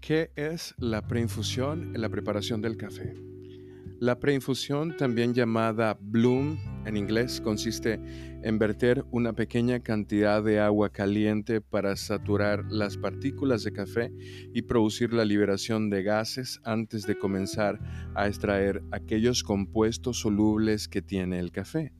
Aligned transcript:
¿Qué 0.00 0.30
es 0.34 0.74
la 0.78 1.06
preinfusión 1.06 1.94
en 1.94 2.00
la 2.00 2.08
preparación 2.08 2.62
del 2.62 2.78
café? 2.78 3.14
La 3.98 4.18
preinfusión, 4.18 4.96
también 4.96 5.34
llamada 5.34 5.98
bloom 6.00 6.58
en 6.86 6.96
inglés, 6.96 7.42
consiste 7.42 8.00
en 8.42 8.58
verter 8.58 9.04
una 9.10 9.34
pequeña 9.34 9.80
cantidad 9.80 10.42
de 10.42 10.58
agua 10.58 10.88
caliente 10.88 11.60
para 11.60 11.96
saturar 11.96 12.64
las 12.70 12.96
partículas 12.96 13.62
de 13.62 13.72
café 13.72 14.10
y 14.54 14.62
producir 14.62 15.12
la 15.12 15.26
liberación 15.26 15.90
de 15.90 16.02
gases 16.02 16.60
antes 16.64 17.06
de 17.06 17.18
comenzar 17.18 17.78
a 18.14 18.26
extraer 18.26 18.82
aquellos 18.92 19.42
compuestos 19.42 20.18
solubles 20.18 20.88
que 20.88 21.02
tiene 21.02 21.38
el 21.38 21.52
café. 21.52 21.92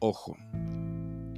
Ojo, 0.00 0.36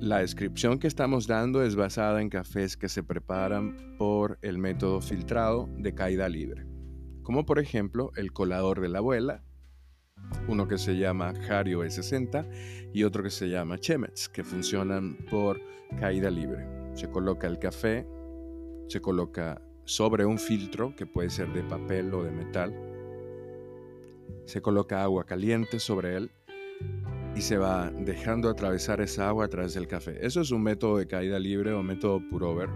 la 0.00 0.18
descripción 0.18 0.78
que 0.78 0.86
estamos 0.86 1.26
dando 1.26 1.62
es 1.62 1.74
basada 1.74 2.20
en 2.22 2.28
cafés 2.28 2.76
que 2.76 2.88
se 2.88 3.02
preparan 3.02 3.96
por 3.98 4.38
el 4.42 4.58
método 4.58 5.00
filtrado 5.00 5.68
de 5.76 5.94
caída 5.94 6.28
libre, 6.28 6.66
como 7.22 7.44
por 7.44 7.58
ejemplo 7.58 8.12
el 8.16 8.32
colador 8.32 8.80
de 8.80 8.88
la 8.88 8.98
abuela, 8.98 9.42
uno 10.46 10.68
que 10.68 10.78
se 10.78 10.96
llama 10.96 11.32
Hario 11.48 11.84
E60 11.84 12.90
y 12.92 13.04
otro 13.04 13.22
que 13.22 13.30
se 13.30 13.48
llama 13.48 13.78
Chemex, 13.78 14.28
que 14.28 14.44
funcionan 14.44 15.16
por 15.30 15.60
caída 15.98 16.30
libre. 16.30 16.66
Se 16.94 17.08
coloca 17.08 17.46
el 17.46 17.58
café, 17.58 18.06
se 18.88 19.00
coloca 19.00 19.60
sobre 19.84 20.24
un 20.26 20.38
filtro 20.38 20.94
que 20.96 21.06
puede 21.06 21.30
ser 21.30 21.52
de 21.52 21.62
papel 21.62 22.12
o 22.14 22.22
de 22.22 22.30
metal, 22.30 22.74
se 24.44 24.60
coloca 24.60 25.02
agua 25.02 25.24
caliente 25.24 25.78
sobre 25.80 26.16
él 26.16 26.30
y 27.38 27.40
se 27.40 27.56
va 27.56 27.92
dejando 27.96 28.48
atravesar 28.48 29.00
esa 29.00 29.28
agua 29.28 29.44
a 29.44 29.48
través 29.48 29.72
del 29.72 29.86
café. 29.86 30.26
Eso 30.26 30.40
es 30.40 30.50
un 30.50 30.60
método 30.60 30.96
de 30.96 31.06
caída 31.06 31.38
libre 31.38 31.72
o 31.72 31.84
método 31.84 32.20
purover. 32.28 32.68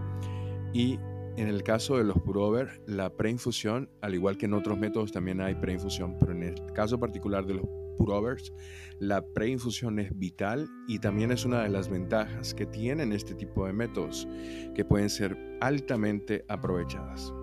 Y 0.73 1.01
en 1.37 1.49
el 1.49 1.65
caso 1.65 1.97
de 1.97 2.05
los 2.05 2.21
purover, 2.23 2.81
la 2.87 3.11
preinfusión, 3.11 3.91
al 4.03 4.15
igual 4.15 4.39
que 4.39 4.47
en 4.47 4.55
otros 4.55 4.79
métodos 4.79 5.11
también 5.11 5.41
hay 5.41 5.57
preinfusión, 5.57 6.17
pero 6.17 6.31
en 6.31 6.45
el 6.45 6.73
caso 6.75 7.01
particular 7.01 7.45
de 7.45 7.55
los 7.55 7.67
purovers, 7.99 8.53
la 9.01 9.21
preinfusión 9.35 9.99
es 9.99 10.17
vital 10.17 10.69
y 10.87 11.01
también 11.01 11.33
es 11.33 11.45
una 11.45 11.65
de 11.65 11.69
las 11.69 11.89
ventajas 11.89 12.55
que 12.55 12.65
tienen 12.65 13.13
este 13.13 13.35
tipo 13.35 13.67
de 13.67 13.73
métodos, 13.73 14.29
que 14.77 14.85
pueden 14.85 15.11
ser 15.11 15.37
altamente 15.61 16.45
aprovechadas. 16.47 17.35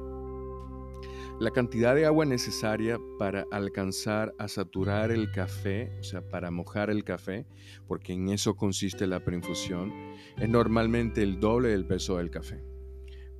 La 1.39 1.51
cantidad 1.51 1.95
de 1.95 2.05
agua 2.05 2.25
necesaria 2.25 2.99
para 3.17 3.45
alcanzar 3.49 4.35
a 4.37 4.49
saturar 4.49 5.09
el 5.09 5.31
café, 5.31 5.89
o 5.97 6.03
sea, 6.03 6.21
para 6.21 6.51
mojar 6.51 6.89
el 6.89 7.05
café, 7.05 7.45
porque 7.87 8.11
en 8.11 8.27
eso 8.27 8.57
consiste 8.57 9.07
la 9.07 9.23
preinfusión, 9.23 9.93
es 10.37 10.49
normalmente 10.49 11.23
el 11.23 11.39
doble 11.39 11.69
del 11.69 11.85
peso 11.85 12.17
del 12.17 12.29
café. 12.29 12.61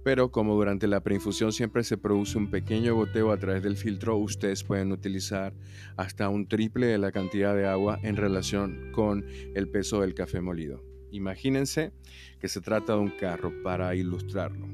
Pero 0.01 0.31
como 0.31 0.55
durante 0.55 0.87
la 0.87 1.03
preinfusión 1.03 1.51
siempre 1.51 1.83
se 1.83 1.97
produce 1.97 2.37
un 2.37 2.49
pequeño 2.49 2.95
goteo 2.95 3.33
a 3.33 3.37
través 3.37 3.63
del 3.63 3.75
filtro, 3.75 4.15
ustedes 4.15 4.63
pueden 4.63 4.93
utilizar 4.93 5.53
hasta 5.97 6.29
un 6.29 6.47
triple 6.47 6.87
de 6.87 6.99
la 6.99 7.11
cantidad 7.11 7.53
de 7.53 7.67
agua 7.67 7.99
en 8.01 8.15
relación 8.15 8.93
con 8.93 9.25
el 9.53 9.67
peso 9.67 9.99
del 9.99 10.13
café 10.13 10.39
molido. 10.39 10.85
Imagínense 11.11 11.91
que 12.39 12.47
se 12.47 12.61
trata 12.61 12.93
de 12.93 12.99
un 12.99 13.11
carro 13.19 13.51
para 13.61 13.93
ilustrarlo. 13.93 14.67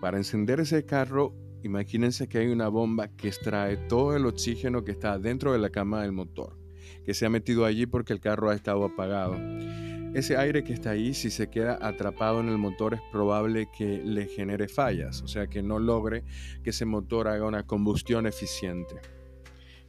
Para 0.00 0.18
encender 0.18 0.60
ese 0.60 0.86
carro 0.86 1.34
Imagínense 1.62 2.28
que 2.28 2.38
hay 2.38 2.46
una 2.48 2.68
bomba 2.68 3.08
que 3.08 3.28
extrae 3.28 3.76
todo 3.76 4.14
el 4.14 4.26
oxígeno 4.26 4.84
que 4.84 4.92
está 4.92 5.18
dentro 5.18 5.52
de 5.52 5.58
la 5.58 5.70
cama 5.70 6.02
del 6.02 6.12
motor, 6.12 6.56
que 7.04 7.14
se 7.14 7.26
ha 7.26 7.30
metido 7.30 7.64
allí 7.64 7.86
porque 7.86 8.12
el 8.12 8.20
carro 8.20 8.50
ha 8.50 8.54
estado 8.54 8.84
apagado. 8.84 9.36
Ese 10.14 10.36
aire 10.36 10.64
que 10.64 10.72
está 10.72 10.90
ahí, 10.90 11.12
si 11.14 11.30
se 11.30 11.50
queda 11.50 11.78
atrapado 11.82 12.40
en 12.40 12.48
el 12.48 12.58
motor, 12.58 12.94
es 12.94 13.00
probable 13.12 13.68
que 13.76 14.00
le 14.02 14.26
genere 14.26 14.68
fallas, 14.68 15.20
o 15.22 15.28
sea 15.28 15.48
que 15.48 15.62
no 15.62 15.78
logre 15.78 16.24
que 16.62 16.70
ese 16.70 16.86
motor 16.86 17.28
haga 17.28 17.46
una 17.46 17.66
combustión 17.66 18.26
eficiente. 18.26 18.96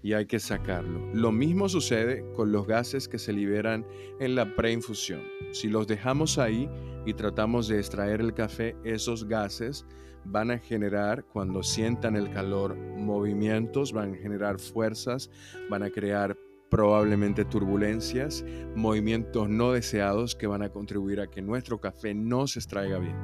Y 0.02 0.14
hay 0.14 0.26
que 0.26 0.40
sacarlo. 0.40 1.10
Lo 1.14 1.32
mismo 1.32 1.68
sucede 1.68 2.24
con 2.34 2.52
los 2.52 2.66
gases 2.66 3.08
que 3.08 3.20
se 3.20 3.34
liberan 3.34 3.86
en 4.20 4.36
la 4.36 4.56
preinfusión. 4.56 5.22
Si 5.52 5.68
los 5.68 5.88
dejamos 5.88 6.38
ahí 6.38 6.70
y 7.06 7.14
tratamos 7.14 7.68
de 7.68 7.78
extraer 7.78 8.22
el 8.22 8.34
café, 8.34 8.76
esos 8.84 9.28
gases 9.28 9.86
van 10.26 10.52
a 10.52 10.60
generar, 10.60 11.24
cuando 11.26 11.64
sientan 11.64 12.16
el 12.16 12.30
calor, 12.32 12.76
movimientos, 12.76 13.94
van 13.94 14.14
a 14.14 14.18
generar 14.18 14.60
fuerzas, 14.60 15.30
van 15.70 15.84
a 15.84 15.90
crear 15.90 16.38
probablemente 16.70 17.46
turbulencias, 17.46 18.46
movimientos 18.76 19.50
no 19.50 19.72
deseados 19.72 20.36
que 20.36 20.48
van 20.48 20.62
a 20.62 20.70
contribuir 20.70 21.20
a 21.20 21.28
que 21.28 21.42
nuestro 21.42 21.80
café 21.80 22.14
no 22.14 22.48
se 22.48 22.60
extraiga 22.60 23.00
bien. 23.00 23.16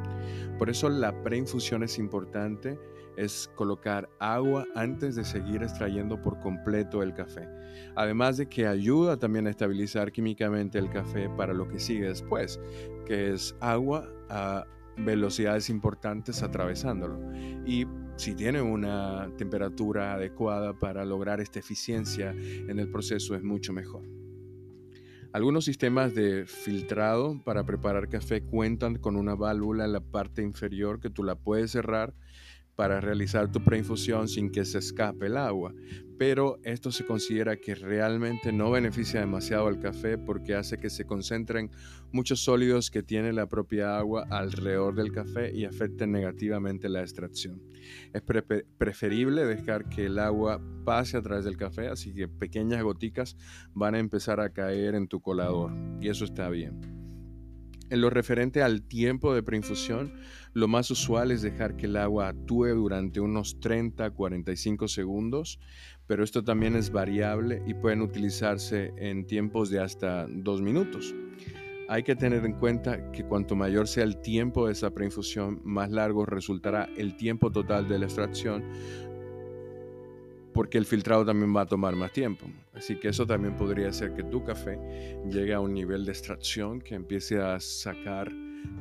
Por 0.58 0.70
eso 0.70 0.90
la 0.90 1.24
preinfusión 1.24 1.84
es 1.84 2.00
importante, 2.00 2.80
es 3.18 3.50
colocar 3.56 4.10
agua 4.20 4.66
antes 4.76 5.16
de 5.16 5.24
seguir 5.24 5.64
extrayendo 5.64 6.22
por 6.22 6.40
completo 6.40 7.04
el 7.04 7.14
café. 7.14 7.48
Además 7.96 8.38
de 8.38 8.48
que 8.48 8.68
ayuda 8.68 9.18
también 9.18 9.48
a 9.48 9.52
estabilizar 9.52 10.12
químicamente 10.12 10.80
el 10.80 10.90
café 10.90 11.30
para 11.30 11.54
lo 11.54 11.68
que 11.68 11.80
sigue 11.80 12.08
después, 12.08 12.60
que 13.06 13.34
es 13.34 13.56
agua 13.60 14.10
a 14.30 14.66
velocidades 14.98 15.70
importantes 15.70 16.42
atravesándolo. 16.42 17.20
Y 17.66 17.86
si 18.16 18.34
tiene 18.34 18.62
una 18.62 19.30
temperatura 19.38 20.14
adecuada 20.14 20.78
para 20.78 21.06
lograr 21.06 21.42
esta 21.42 21.60
eficiencia 21.60 22.32
en 22.32 22.80
el 22.80 22.90
proceso 22.90 23.36
es 23.36 23.44
mucho 23.44 23.74
mejor. 23.74 24.04
Algunos 25.34 25.66
sistemas 25.66 26.16
de 26.16 26.46
filtrado 26.46 27.42
para 27.44 27.66
preparar 27.66 28.08
café 28.08 28.42
cuentan 28.42 28.96
con 28.98 29.18
una 29.18 29.36
válvula 29.36 29.84
en 29.84 29.92
la 29.92 30.00
parte 30.00 30.42
inferior 30.42 31.02
que 31.02 31.10
tú 31.10 31.24
la 31.26 31.36
puedes 31.36 31.72
cerrar 31.72 32.14
para 32.76 33.00
realizar 33.00 33.52
tu 33.52 33.64
preinfusión 33.64 34.28
sin 34.28 34.52
que 34.52 34.66
se 34.66 34.80
escape 34.80 35.28
el 35.28 35.38
agua, 35.38 35.74
pero 36.18 36.60
esto 36.64 36.92
se 36.92 37.06
considera 37.06 37.58
que 37.58 37.76
realmente 37.76 38.52
no 38.52 38.72
beneficia 38.72 39.20
demasiado 39.20 39.68
al 39.68 39.80
café 39.80 40.18
porque 40.18 40.56
hace 40.56 40.78
que 40.78 40.90
se 40.90 41.06
concentren 41.06 41.72
muchos 42.12 42.42
sólidos 42.42 42.90
que 42.90 43.04
tiene 43.04 43.34
la 43.34 43.48
propia 43.48 43.98
agua 43.98 44.26
alrededor 44.30 44.96
del 44.96 45.12
café 45.12 45.54
y 45.54 45.66
afecten 45.66 46.12
negativamente 46.12 46.90
la 46.90 47.02
extracción. 47.02 47.62
Es 48.14 48.22
preferible 48.22 49.46
dejar 49.46 49.90
que 49.90 50.06
el 50.06 50.20
agua 50.20 50.62
pase 50.86 51.18
a 51.18 51.22
través 51.22 51.46
del 51.46 51.58
café, 51.58 51.88
así 51.88 52.14
que 52.14 52.28
pequeñas 52.28 52.82
goticas 52.84 53.36
van 53.74 53.96
a 53.96 54.00
empezar 54.00 54.40
a 54.40 54.52
caer 54.52 54.96
en 54.96 55.08
tu 55.08 55.22
colador 55.22 55.74
y 56.00 56.10
eso 56.10 56.26
está 56.26 56.50
bien. 56.50 56.95
En 57.92 58.02
lo 58.02 58.10
referente 58.10 58.64
al 58.64 58.82
tiempo 58.82 59.36
de 59.36 59.44
preinfusión, 59.44 60.14
lo 60.54 60.68
más 60.68 60.90
usual 60.90 61.30
es 61.30 61.44
dejar 61.44 61.76
que 61.76 61.86
el 61.86 61.98
agua 61.98 62.30
actúe 62.30 62.70
durante 62.70 63.20
unos 63.20 63.60
30 63.60 64.10
45 64.10 64.88
segundos, 64.88 65.60
pero 66.08 66.24
esto 66.24 66.44
también 66.44 66.76
es 66.76 66.92
variable 66.92 67.62
y 67.68 67.76
pueden 67.76 68.02
utilizarse 68.02 68.92
en 68.98 69.28
tiempos 69.28 69.70
de 69.70 69.82
hasta 69.82 70.26
2 70.28 70.62
minutos. 70.62 71.14
Hay 71.88 72.02
que 72.02 72.16
tener 72.16 72.44
en 72.44 72.54
cuenta 72.54 73.12
que 73.12 73.24
cuanto 73.24 73.56
mayor 73.56 73.88
sea 73.88 74.04
el 74.04 74.20
tiempo 74.20 74.66
de 74.66 74.74
esa 74.74 74.90
preinfusión, 74.90 75.62
más 75.64 75.92
largo 75.92 76.26
resultará 76.26 76.90
el 76.98 77.16
tiempo 77.16 77.52
total 77.52 77.88
de 77.88 78.00
la 78.00 78.06
extracción, 78.06 78.64
porque 80.56 80.78
el 80.78 80.86
filtrado 80.86 81.26
también 81.26 81.54
va 81.54 81.62
a 81.62 81.66
tomar 81.66 81.98
más 81.98 82.14
tiempo. 82.14 82.46
Así 82.74 82.96
que 82.96 83.10
eso 83.10 83.28
también 83.28 83.58
podría 83.58 83.90
hacer 83.90 84.14
que 84.14 84.24
tu 84.24 84.42
café 84.46 84.80
llegue 85.30 85.54
a 85.54 85.60
un 85.60 85.74
nivel 85.74 86.06
de 86.06 86.14
extracción 86.14 86.80
que 86.80 86.96
empiece 86.96 87.42
a 87.42 87.60
sacar 87.60 88.32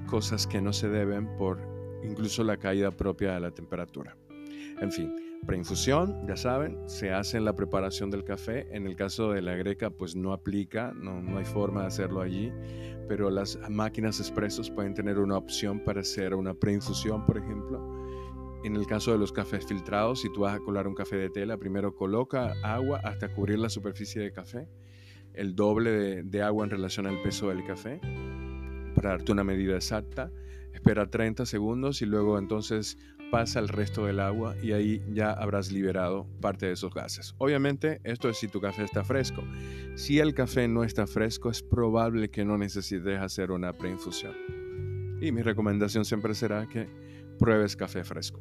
cosas 0.07 0.47
que 0.47 0.61
no 0.61 0.73
se 0.73 0.89
deben 0.89 1.37
por 1.37 1.59
incluso 2.05 2.45
la 2.45 2.59
caída 2.59 2.93
propia 2.93 3.35
de 3.35 3.41
la 3.41 3.51
temperatura. 3.51 4.17
En 4.81 4.93
fin, 4.93 5.41
preinfusión, 5.49 6.25
ya 6.29 6.37
saben, 6.37 6.79
se 6.87 7.13
hace 7.13 7.39
en 7.39 7.45
la 7.45 7.57
preparación 7.57 8.09
del 8.09 8.23
café. 8.23 8.69
En 8.71 8.87
el 8.87 8.95
caso 8.95 9.33
de 9.33 9.43
la 9.43 9.57
greca, 9.57 9.91
pues 9.91 10.15
no 10.15 10.33
aplica, 10.33 10.93
no, 10.95 11.21
no 11.21 11.39
hay 11.39 11.45
forma 11.45 11.81
de 11.81 11.87
hacerlo 11.89 12.21
allí, 12.21 12.53
pero 13.09 13.31
las 13.31 13.59
máquinas 13.69 14.21
expresos 14.21 14.71
pueden 14.71 14.95
tener 14.95 15.19
una 15.19 15.37
opción 15.37 15.81
para 15.81 16.03
hacer 16.03 16.37
una 16.37 16.55
preinfusión, 16.55 17.27
por 17.27 17.37
ejemplo 17.37 17.94
en 18.65 18.77
el 18.77 18.87
caso 18.87 19.13
de 19.13 19.19
los 19.19 19.31
cafés 19.31 19.67
filtrados, 19.67 20.23
si 20.23 20.33
tú 20.33 20.41
vas 20.41 20.57
a 20.57 20.61
colar 20.61 20.89
un 20.89 20.95
café 20.95 21.17
de 21.17 21.29
tela, 21.29 21.59
primero 21.59 21.95
coloca 21.95 22.55
agua 22.63 22.99
hasta 23.05 23.29
cubrir 23.29 23.59
la 23.59 23.69
superficie 23.69 24.23
de 24.23 24.33
café, 24.33 24.69
el 25.35 25.55
doble 25.55 26.23
de, 26.23 26.43
agua 26.43 26.65
en 26.65 26.71
relación 26.71 27.07
al 27.07 27.21
peso 27.23 27.51
del 27.51 27.63
café, 27.65 28.01
para 28.95 29.11
darte 29.11 29.33
una 29.33 29.45
medida 29.45 29.77
exacta. 29.77 30.31
Espera 30.73 31.11
30 31.11 31.47
segundos 31.47 32.01
y 32.03 32.07
luego 32.07 32.39
entonces 32.39 32.97
pasa 33.31 33.61
el 33.61 33.69
resto 33.69 34.07
del 34.07 34.19
agua 34.19 34.57
y 34.63 34.73
ahí 34.73 35.03
ya 35.13 35.33
habrás 35.33 35.71
liberado 35.71 36.27
parte 36.41 36.67
de 36.67 36.73
esos 36.73 36.93
gases. 36.95 37.35
Obviamente, 37.39 38.01
esto 38.03 38.31
es 38.31 38.39
si 38.39 38.49
tu 38.49 38.61
café 38.61 38.85
está 38.85 39.05
fresco. 39.05 39.45
Si 39.95 40.19
el 40.21 40.35
café 40.35 40.69
no 40.69 40.85
está 40.85 41.07
fresco, 41.07 41.51
es 41.51 41.63
probable 41.63 42.31
que 42.31 42.45
no 42.45 42.57
necesites 42.57 43.21
hacer 43.21 43.51
una 43.51 43.73
preinfusión. 43.73 44.35
Y 45.21 45.33
mi 45.33 45.43
recomendación 45.43 46.05
siempre 46.05 46.35
será 46.35 46.67
que 46.67 46.89
pruebes 47.39 47.77
café 47.77 48.05
fresco. 48.05 48.41